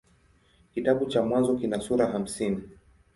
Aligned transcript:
Kitabu 0.73 1.05
cha 1.05 1.21
Mwanzo 1.21 1.55
kina 1.55 1.81
sura 1.81 2.05
hamsini. 2.07 2.61